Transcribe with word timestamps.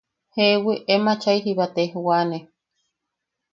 –Jeewi, 0.33 0.73
em 0.93 1.03
achai 1.13 1.37
jiba 1.43 1.65
tejwane. 1.75 2.39